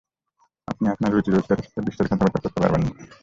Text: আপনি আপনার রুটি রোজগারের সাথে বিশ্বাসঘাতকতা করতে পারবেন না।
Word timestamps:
আপনি 0.67 0.85
আপনার 0.87 1.11
রুটি 1.11 1.29
রোজগারের 1.31 1.65
সাথে 1.65 1.85
বিশ্বাসঘাতকতা 1.87 2.39
করতে 2.39 2.59
পারবেন 2.61 2.81
না। 2.85 2.91